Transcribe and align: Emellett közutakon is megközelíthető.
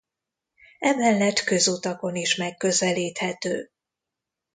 Emellett 0.79 1.39
közutakon 1.43 2.15
is 2.15 2.35
megközelíthető. 2.35 3.71